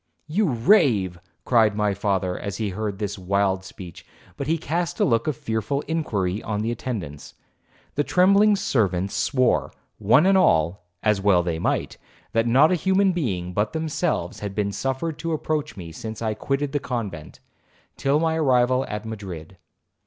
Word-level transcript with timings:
'You 0.25 0.47
rave,' 0.49 1.19
cried 1.45 1.75
my 1.75 1.93
father, 1.93 2.35
as 2.35 2.57
he 2.57 2.69
heard 2.69 2.97
this 2.97 3.19
wild 3.19 3.63
speech, 3.63 4.03
but 4.35 4.47
he 4.47 4.57
cast 4.57 4.99
a 4.99 5.05
look 5.05 5.27
of 5.27 5.37
fearful 5.37 5.81
inquiry 5.81 6.41
on 6.41 6.61
the 6.61 6.71
attendants. 6.71 7.35
The 7.93 8.03
trembling 8.03 8.55
servants 8.55 9.13
swore, 9.13 9.71
one 9.99 10.25
and 10.25 10.39
all, 10.39 10.87
as 11.03 11.21
well 11.21 11.43
they 11.43 11.59
might, 11.59 11.99
that 12.31 12.47
not 12.47 12.71
a 12.71 12.81
human 12.81 13.11
being 13.11 13.53
but 13.53 13.73
themselves 13.73 14.39
had 14.39 14.55
been 14.55 14.71
suffered 14.71 15.19
to 15.19 15.33
approach 15.33 15.77
me 15.77 15.91
since 15.91 16.19
I 16.19 16.33
quitted 16.33 16.71
the 16.71 16.79
convent, 16.79 17.39
till 17.95 18.19
my 18.19 18.37
arrival 18.37 18.83
at 18.87 19.05
Madrid. 19.05 19.57